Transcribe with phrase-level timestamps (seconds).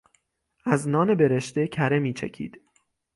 [0.65, 2.61] از نان برشته کره میچکید.